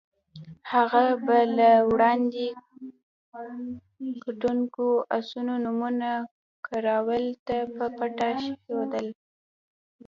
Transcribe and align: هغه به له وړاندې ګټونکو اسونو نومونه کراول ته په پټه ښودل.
هغه 0.71 1.03
به 1.25 1.39
له 1.57 1.71
وړاندې 1.91 2.45
ګټونکو 4.23 4.85
اسونو 5.17 5.53
نومونه 5.63 6.09
کراول 6.67 7.25
ته 7.47 7.57
په 7.75 7.85
پټه 7.97 8.29
ښودل. 8.61 9.07